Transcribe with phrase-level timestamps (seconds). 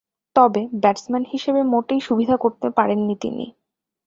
[0.35, 3.45] তবে, ব্যাটসম্যান হিসেবে মোটেই সুবিধা করতে পারেননি তিনি।